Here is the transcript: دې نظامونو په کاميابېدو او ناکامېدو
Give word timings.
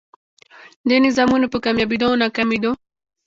دې 0.87 0.97
نظامونو 1.05 1.47
په 1.53 1.57
کاميابېدو 1.65 2.05
او 2.09 2.15
ناکامېدو 2.23 2.71